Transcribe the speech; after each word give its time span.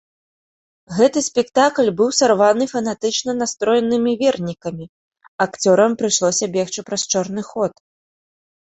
Гэты 0.99 1.19
спектакль 1.29 1.91
быў 1.99 2.09
сарваны 2.21 2.63
фанатычна 2.73 3.31
настроенымі 3.43 4.11
вернікамі, 4.25 4.85
акцёрам 5.49 5.91
прыйшлося 6.03 6.45
бегчы 6.61 6.79
праз 6.93 7.01
чорны 7.15 7.41
ход. 7.55 7.73